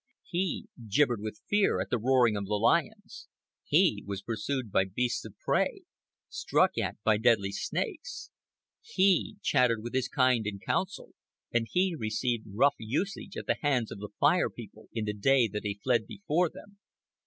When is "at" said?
1.79-1.91, 6.79-6.97, 13.37-13.45